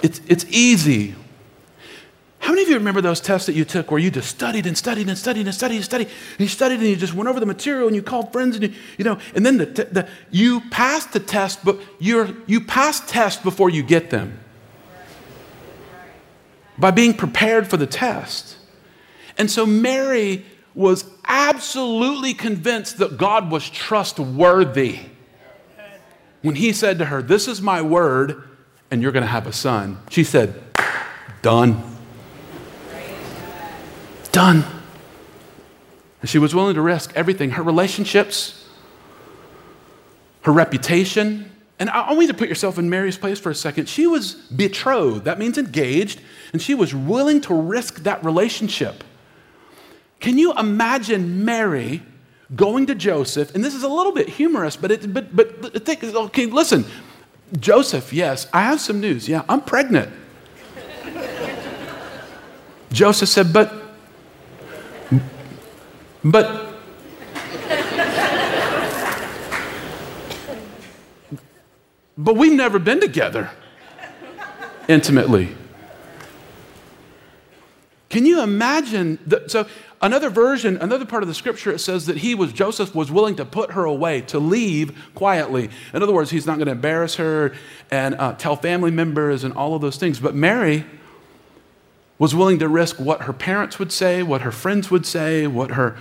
[0.00, 1.16] It's, it's easy.
[2.46, 4.78] How many of you remember those tests that you took where you just studied and
[4.78, 6.06] studied and studied and studied and studied?
[6.06, 8.66] And you studied and you just went over the material and you called friends and
[8.66, 13.00] you, you know, and then the, the, you passed the test, but you're, you pass
[13.11, 14.38] tests before you get them
[16.78, 18.59] by being prepared for the test.
[19.37, 25.00] And so Mary was absolutely convinced that God was trustworthy
[26.42, 28.44] when he said to her, This is my word,
[28.92, 29.98] and you're going to have a son.
[30.11, 30.62] She said,
[31.42, 31.95] Done
[34.37, 34.62] done.
[36.20, 38.68] And she was willing to risk everything her relationships,
[40.42, 41.51] her reputation.
[41.79, 43.88] And I want you to put yourself in Mary's place for a second.
[43.88, 46.20] She was betrothed, that means engaged,
[46.53, 49.05] and she was willing to risk that relationship.
[50.20, 52.03] Can you imagine Mary
[52.55, 53.55] going to Joseph?
[53.55, 56.85] And this is a little bit humorous, but, it, but, but think, okay, listen,
[57.59, 59.31] Joseph, yes, I have some news.
[59.31, 60.12] Yeah, I'm pregnant.
[62.92, 63.86] Joseph said, but
[66.24, 66.74] but
[72.18, 73.50] but we've never been together
[74.88, 75.55] intimately.
[78.09, 79.18] Can you imagine?
[79.26, 79.66] The, so
[80.00, 83.37] another version, another part of the scripture, it says that he was Joseph was willing
[83.37, 85.70] to put her away, to leave quietly.
[85.92, 87.55] In other words, he's not going to embarrass her
[87.90, 90.18] and uh, tell family members and all of those things.
[90.18, 90.87] But Mary,
[92.18, 95.72] was willing to risk what her parents would say, what her friends would say, what
[95.72, 95.96] her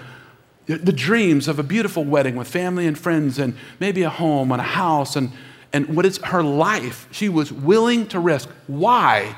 [0.68, 4.60] the dreams of a beautiful wedding with family and friends and maybe a home and
[4.60, 5.32] a house and,
[5.72, 7.08] and what is her life.
[7.12, 8.50] She was willing to risk.
[8.66, 9.36] Why?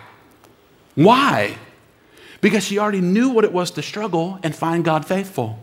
[0.95, 1.57] Why?
[2.39, 5.59] Because she already knew what it was to struggle and find god faithful.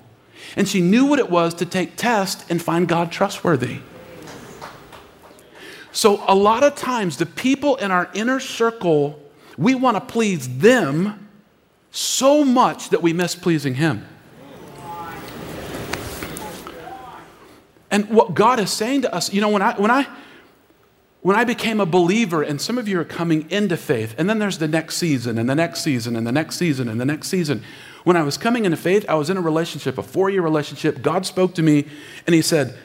[0.55, 3.79] And she knew what it was to take tests and find god trustworthy.
[5.93, 9.19] So a lot of times the people in our inner circle
[9.57, 11.29] we want to please them
[11.91, 14.07] so much that we miss pleasing Him.
[17.91, 20.09] And what God is saying to us, you know, when I, when I,
[21.21, 24.41] when I became a believer, and some of you are coming into faith, and then
[24.41, 27.29] there's the next season, and the next season, and the next season, and the next
[27.29, 27.63] season.
[28.03, 31.03] When I was coming into faith, I was in a relationship, a four year relationship.
[31.03, 31.87] God spoke to me,
[32.27, 32.77] and He said,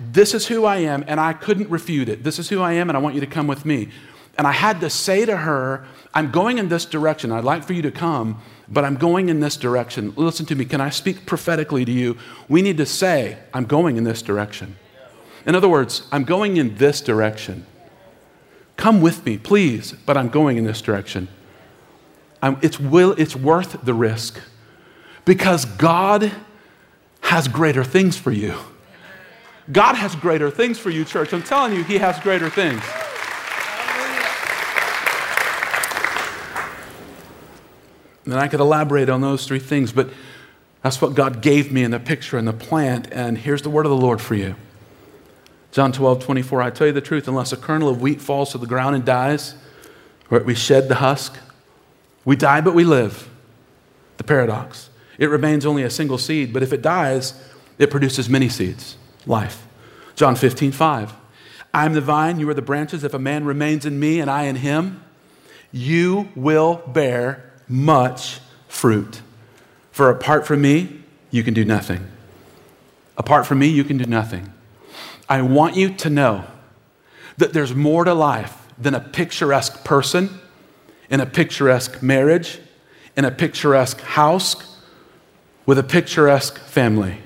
[0.00, 2.24] This is who I am, and I couldn't refute it.
[2.24, 3.90] This is who I am, and I want you to come with me.
[4.36, 7.30] And I had to say to her, I'm going in this direction.
[7.30, 10.12] I'd like for you to come, but I'm going in this direction.
[10.16, 10.64] Listen to me.
[10.64, 12.18] Can I speak prophetically to you?
[12.48, 14.76] We need to say, I'm going in this direction.
[15.46, 17.64] In other words, I'm going in this direction.
[18.76, 21.28] Come with me, please, but I'm going in this direction.
[22.42, 24.40] I'm, it's, will, it's worth the risk
[25.24, 26.32] because God
[27.22, 28.58] has greater things for you.
[29.70, 31.32] God has greater things for you, church.
[31.32, 32.82] I'm telling you, He has greater things.
[38.32, 40.10] And I could elaborate on those three things, but
[40.82, 43.08] that's what God gave me in the picture and the plant.
[43.12, 44.56] And here's the word of the Lord for you
[45.72, 46.62] John 12, 24.
[46.62, 49.04] I tell you the truth, unless a kernel of wheat falls to the ground and
[49.04, 49.54] dies,
[50.30, 51.36] we shed the husk,
[52.24, 53.28] we die, but we live.
[54.16, 54.90] The paradox.
[55.18, 57.34] It remains only a single seed, but if it dies,
[57.78, 58.96] it produces many seeds.
[59.26, 59.66] Life.
[60.14, 61.14] John 15, 5.
[61.72, 63.04] I am the vine, you are the branches.
[63.04, 65.02] If a man remains in me and I in him,
[65.72, 69.22] you will bear much fruit.
[69.92, 72.06] For apart from me, you can do nothing.
[73.16, 74.52] Apart from me, you can do nothing.
[75.28, 76.44] I want you to know
[77.36, 80.40] that there's more to life than a picturesque person,
[81.08, 82.58] in a picturesque marriage,
[83.16, 84.76] in a picturesque house,
[85.66, 87.18] with a picturesque family.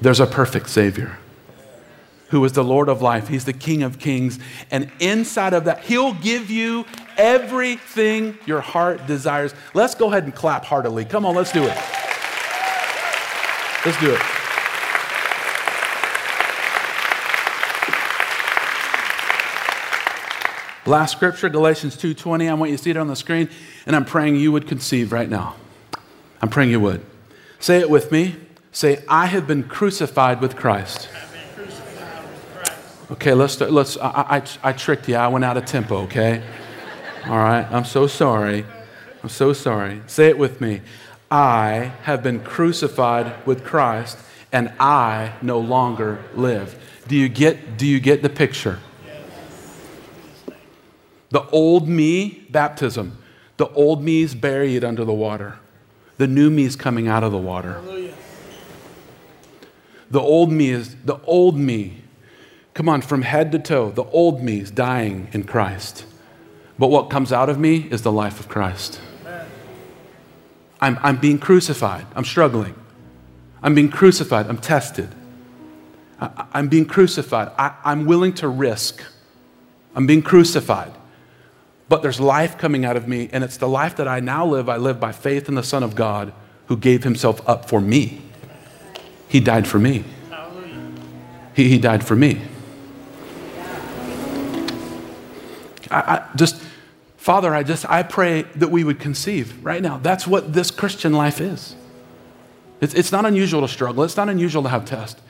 [0.00, 1.18] There's a perfect Savior
[2.28, 3.28] who is the Lord of life.
[3.28, 4.38] He's the King of kings.
[4.70, 6.84] And inside of that, He'll give you
[7.16, 9.54] everything your heart desires.
[9.74, 11.04] Let's go ahead and clap heartily.
[11.04, 11.76] Come on, let's do it.
[13.84, 14.20] Let's do it.
[20.86, 22.48] Last scripture, Galatians 2:20.
[22.48, 23.48] I want you to see it on the screen,
[23.86, 25.56] and I'm praying you would conceive right now.
[26.40, 27.04] I'm praying you would.
[27.58, 28.36] Say it with me.
[28.70, 31.08] Say, I have been crucified with Christ.
[33.10, 33.96] Okay, let's let's.
[33.96, 35.16] I, I, I tricked you.
[35.16, 36.02] I went out of tempo.
[36.02, 36.42] Okay.
[37.28, 38.64] All right, I'm so sorry.
[39.20, 40.00] I'm so sorry.
[40.06, 40.80] Say it with me.
[41.28, 44.16] I have been crucified with Christ
[44.52, 46.80] and I no longer live.
[47.08, 48.78] Do you get do you get the picture?
[51.30, 53.18] The old me, baptism.
[53.56, 55.58] The old me is buried under the water.
[56.18, 57.82] The new me is coming out of the water.
[60.10, 62.04] The old me is the old me.
[62.74, 66.04] Come on, from head to toe, the old me is dying in Christ.
[66.78, 69.00] But what comes out of me is the life of Christ.
[70.80, 72.06] I'm, I'm being crucified.
[72.14, 72.74] I'm struggling.
[73.62, 74.46] I'm being crucified.
[74.46, 75.08] I'm tested.
[76.20, 77.50] I, am being crucified.
[77.58, 79.02] I, I'm willing to risk.
[79.94, 80.92] I'm being crucified.
[81.88, 84.68] But there's life coming out of me, and it's the life that I now live.
[84.68, 86.32] I live by faith in the Son of God
[86.66, 88.22] who gave himself up for me.
[89.28, 90.04] He died for me.
[91.54, 92.42] He, he died for me.
[95.90, 96.65] I, I just
[97.26, 99.98] Father, I just I pray that we would conceive right now.
[99.98, 101.74] That's what this Christian life is.
[102.80, 104.04] It's, it's not unusual to struggle.
[104.04, 105.20] It's not unusual to have tests.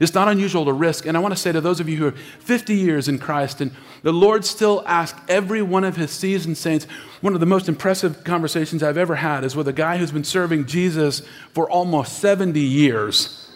[0.00, 1.06] It's not unusual to risk.
[1.06, 3.60] And I want to say to those of you who are 50 years in Christ,
[3.60, 3.70] and
[4.02, 6.88] the Lord still asks every one of his seasoned saints,
[7.20, 10.24] one of the most impressive conversations I've ever had is with a guy who's been
[10.24, 11.22] serving Jesus
[11.52, 13.52] for almost 70 years.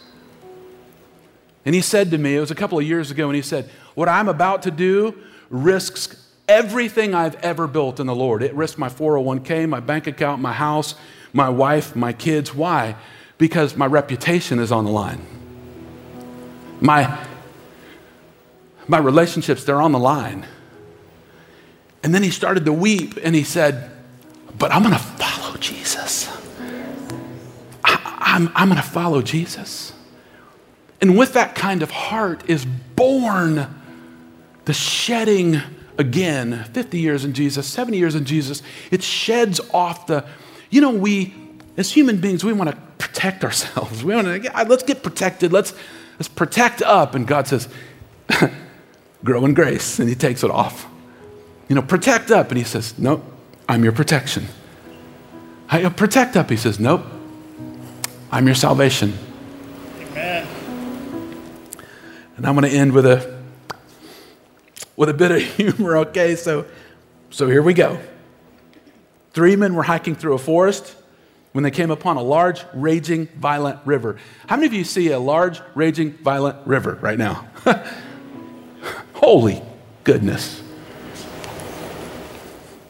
[1.64, 3.68] And he said to me, it was a couple of years ago, and he said,
[3.96, 6.19] What I'm about to do risks
[6.50, 8.42] everything I've ever built in the Lord.
[8.42, 10.96] It risked my 401k, my bank account, my house,
[11.32, 12.52] my wife, my kids.
[12.52, 12.96] Why?
[13.38, 15.24] Because my reputation is on the line.
[16.80, 17.24] My,
[18.88, 20.44] my relationships, they're on the line.
[22.02, 23.92] And then he started to weep and he said,
[24.58, 26.28] But I'm going to follow Jesus.
[27.84, 29.92] I, I'm, I'm going to follow Jesus.
[31.00, 33.68] And with that kind of heart is born
[34.64, 35.62] the shedding
[36.00, 40.24] again, 50 years in Jesus, 70 years in Jesus, it sheds off the,
[40.70, 41.34] you know, we,
[41.76, 44.02] as human beings, we want to protect ourselves.
[44.04, 45.52] We want to, let's get protected.
[45.52, 45.74] Let's,
[46.18, 47.14] let's protect up.
[47.14, 47.68] And God says,
[49.24, 49.98] grow in grace.
[49.98, 50.86] And he takes it off.
[51.68, 52.48] You know, protect up.
[52.48, 53.22] And he says, nope,
[53.68, 54.46] I'm your protection.
[55.68, 56.50] I, protect up.
[56.50, 57.04] He says, nope,
[58.32, 59.16] I'm your salvation.
[60.00, 60.46] Amen.
[62.36, 63.39] And I'm going to end with a
[65.00, 66.36] with a bit of humor, okay?
[66.36, 66.66] So,
[67.30, 67.98] so here we go.
[69.32, 70.94] Three men were hiking through a forest
[71.52, 74.18] when they came upon a large, raging, violent river.
[74.46, 77.48] How many of you see a large, raging, violent river right now?
[79.14, 79.62] Holy
[80.04, 80.62] goodness.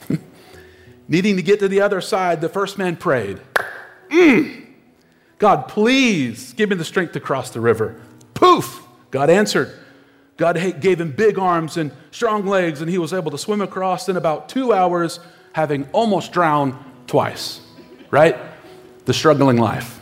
[1.09, 3.41] Needing to get to the other side, the first man prayed,
[4.09, 4.67] mm.
[5.39, 8.03] God, please give me the strength to cross the river.
[8.35, 8.83] Poof!
[9.13, 9.73] God answered,
[10.41, 14.09] God gave him big arms and strong legs, and he was able to swim across
[14.09, 15.21] in about two hours,
[15.53, 16.75] having almost drowned
[17.07, 17.61] twice,
[18.11, 18.39] right?
[19.05, 20.01] The struggling life.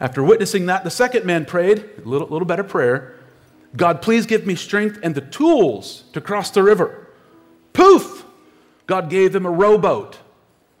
[0.00, 3.18] After witnessing that, the second man prayed, a little, little better prayer
[3.76, 7.06] God, please give me strength and the tools to cross the river.
[7.74, 8.24] Poof!
[8.86, 10.20] God gave him a rowboat,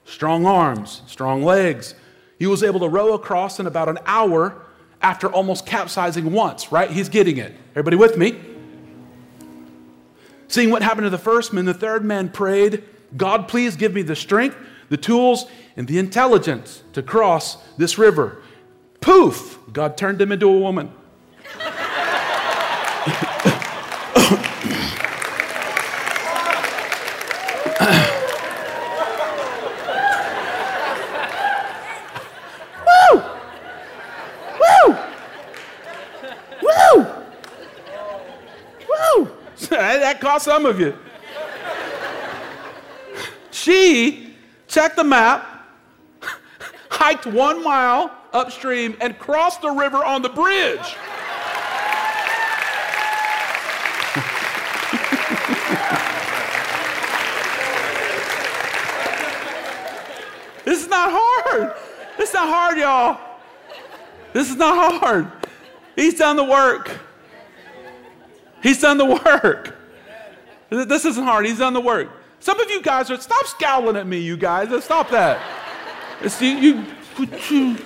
[0.06, 1.94] strong arms, strong legs.
[2.38, 4.62] He was able to row across in about an hour
[5.02, 6.90] after almost capsizing once, right?
[6.90, 7.54] He's getting it.
[7.72, 8.40] Everybody with me?
[10.48, 12.84] Seeing what happened to the first man, the third man prayed,
[13.16, 14.56] God, please give me the strength,
[14.88, 15.46] the tools,
[15.76, 18.42] and the intelligence to cross this river.
[19.00, 19.58] Poof!
[19.72, 20.92] God turned him into a woman.
[40.42, 40.92] Some of you.
[43.52, 44.34] she
[44.66, 45.46] checked the map,
[46.90, 50.96] hiked one mile upstream, and crossed the river on the bridge.
[60.64, 61.74] this is not hard.
[62.18, 63.20] This is not hard, y'all.
[64.32, 65.30] This is not hard.
[65.94, 66.90] He's done the work.
[68.60, 69.81] He's done the work.
[70.72, 71.44] This isn't hard.
[71.44, 72.08] He's done the work.
[72.40, 74.68] Some of you guys are, stop scowling at me, you guys.
[74.82, 75.38] Stop that.
[76.40, 76.86] You,
[77.50, 77.76] you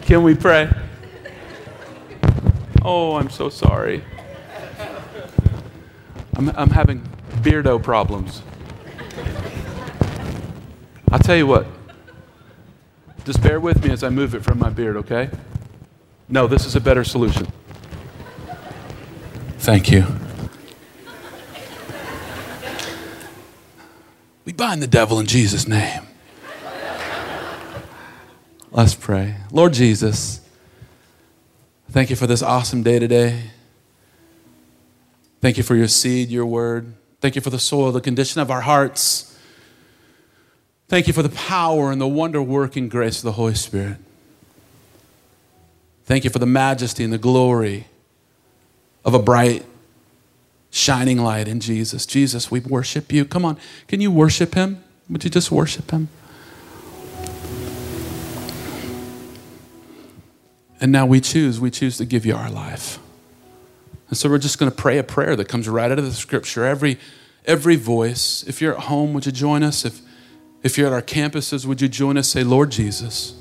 [0.00, 0.68] Can we pray?
[2.82, 4.02] Oh, I'm so sorry.
[6.34, 7.02] I'm, I'm having
[7.42, 8.42] beardo problems.
[11.12, 11.66] I'll tell you what.
[13.24, 15.30] Just bear with me as I move it from my beard, okay?
[16.28, 17.46] No, this is a better solution.
[19.58, 20.04] Thank you.
[24.44, 26.02] We bind the devil in Jesus' name.
[28.70, 29.36] Let's pray.
[29.50, 30.40] Lord Jesus,
[31.90, 33.42] thank you for this awesome day today.
[35.40, 36.94] Thank you for your seed, your word.
[37.20, 39.38] Thank you for the soil, the condition of our hearts.
[40.88, 43.98] Thank you for the power and the wonder working grace of the Holy Spirit.
[46.08, 47.86] Thank you for the majesty and the glory
[49.04, 49.66] of a bright,
[50.70, 52.06] shining light in Jesus.
[52.06, 53.26] Jesus, we worship you.
[53.26, 54.82] Come on, can you worship him?
[55.10, 56.08] Would you just worship him?
[60.80, 62.98] And now we choose, we choose to give you our life.
[64.08, 66.12] And so we're just going to pray a prayer that comes right out of the
[66.12, 66.64] scripture.
[66.64, 66.98] Every,
[67.44, 69.84] every voice, if you're at home, would you join us?
[69.84, 70.00] If,
[70.62, 72.28] if you're at our campuses, would you join us?
[72.28, 73.37] Say, Lord Jesus,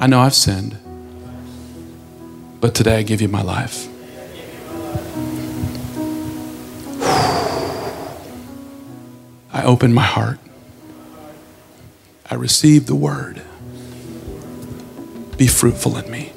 [0.00, 0.78] I know I've sinned,
[2.60, 3.88] but today I give you my life.
[9.52, 10.38] I open my heart.
[12.30, 13.42] I receive the word.
[15.36, 16.32] Be fruitful in me.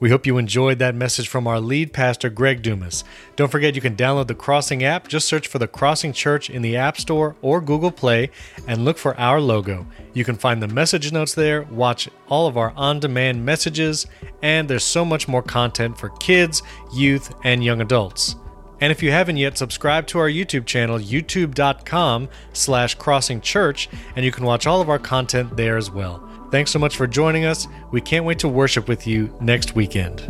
[0.00, 3.02] We hope you enjoyed that message from our lead pastor, Greg Dumas.
[3.34, 5.08] Don't forget you can download the Crossing app.
[5.08, 8.30] Just search for the Crossing Church in the App Store or Google Play
[8.68, 9.86] and look for our logo.
[10.14, 14.06] You can find the message notes there, watch all of our on demand messages,
[14.40, 16.62] and there's so much more content for kids,
[16.94, 18.36] youth, and young adults.
[18.80, 24.30] And if you haven't yet, subscribe to our YouTube channel, youtube.com slash crossingchurch, and you
[24.30, 26.27] can watch all of our content there as well.
[26.50, 27.68] Thanks so much for joining us.
[27.90, 30.20] We can't wait to worship with you next weekend.